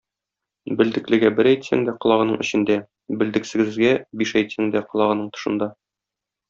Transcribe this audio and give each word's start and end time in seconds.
Белдеклегә 0.79 1.29
бер 1.39 1.49
әйтсәң 1.51 1.85
дә 1.89 1.95
колагының 2.05 2.41
эчендә, 2.47 2.79
белдексезгә 3.21 3.95
биш 4.23 4.37
әйтсәң 4.43 4.77
дә 4.77 4.87
колагының 4.95 5.33
тышында. 5.39 5.75